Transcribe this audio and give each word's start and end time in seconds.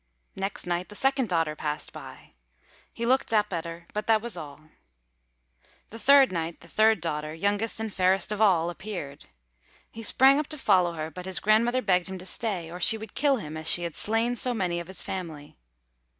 Next 0.35 0.65
night, 0.65 0.89
the 0.89 0.95
second 0.95 1.29
daughter 1.29 1.55
passed 1.55 1.93
by; 1.93 2.31
he 2.91 3.05
looked 3.05 3.31
up 3.31 3.53
at 3.53 3.65
her, 3.65 3.85
but 3.93 4.07
that 4.07 4.19
was 4.19 4.35
all. 4.35 4.61
The 5.91 5.99
third 5.99 6.31
night, 6.31 6.61
the 6.61 6.67
third 6.67 6.99
daughter, 7.01 7.35
youngest 7.35 7.79
and 7.79 7.93
fairest 7.93 8.31
of 8.31 8.41
all, 8.41 8.71
appeared. 8.71 9.25
He 9.91 10.01
sprang 10.01 10.39
up 10.39 10.47
to 10.47 10.57
follow 10.57 10.93
her; 10.93 11.11
but 11.11 11.27
his 11.27 11.39
grandmother 11.39 11.83
begged 11.83 12.09
him 12.09 12.17
to 12.17 12.25
stay, 12.25 12.71
or 12.71 12.79
she 12.79 12.97
would 12.97 13.13
kill 13.13 13.35
him 13.37 13.55
as 13.55 13.69
she 13.69 13.83
had 13.83 13.95
slain 13.95 14.35
so 14.35 14.55
many 14.55 14.79
of 14.79 14.87
his 14.87 15.03
family. 15.03 15.55